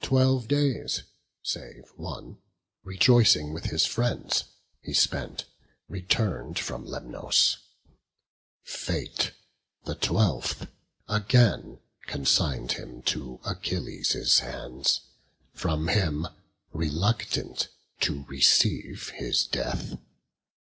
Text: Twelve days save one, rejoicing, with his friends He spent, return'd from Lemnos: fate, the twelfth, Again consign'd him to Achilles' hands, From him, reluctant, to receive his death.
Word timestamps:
Twelve 0.00 0.48
days 0.48 1.02
save 1.42 1.90
one, 1.96 2.38
rejoicing, 2.84 3.52
with 3.52 3.64
his 3.66 3.84
friends 3.84 4.44
He 4.80 4.94
spent, 4.94 5.44
return'd 5.90 6.58
from 6.58 6.86
Lemnos: 6.86 7.58
fate, 8.62 9.32
the 9.84 9.94
twelfth, 9.94 10.70
Again 11.06 11.80
consign'd 12.06 12.72
him 12.80 13.02
to 13.12 13.40
Achilles' 13.44 14.38
hands, 14.38 15.02
From 15.52 15.88
him, 15.88 16.26
reluctant, 16.72 17.68
to 18.00 18.24
receive 18.24 19.10
his 19.18 19.44
death. 19.46 19.98